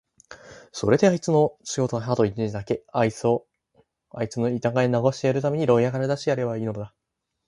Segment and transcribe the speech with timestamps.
[0.71, 3.45] それでおれの仕事はあと一日だけ、あいつを
[4.09, 6.95] あいつの田舎へ逃してやるために牢屋から出してやればいいのだ。